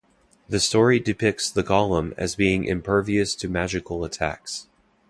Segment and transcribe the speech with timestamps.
[0.49, 4.65] The story depicts the golem as being impervious to magical attacks.